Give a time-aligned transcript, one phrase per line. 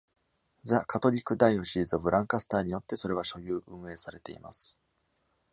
[0.63, 4.79] the Catholic Diocese of Lancaster によってそれは所有、運営されています。